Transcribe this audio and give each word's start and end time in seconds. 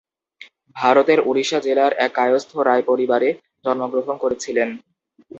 ভারতের 0.75 1.19
উড়িষ্যা 1.21 1.59
জেলার 1.59 1.91
এক 2.05 2.11
কায়স্থ 2.15 2.51
রায় 2.59 2.83
পরিবারে 2.85 3.29
জন্মগ্রহণ 3.65 4.15
করেছিলেন।। 4.17 4.69